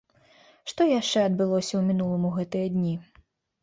Што 0.71 0.87
яшчэ 0.93 1.19
адбылося 1.27 1.71
ў 1.77 1.81
мінулым 1.93 2.29
у 2.35 2.37
гэтыя 2.43 2.67
дні? 2.77 3.01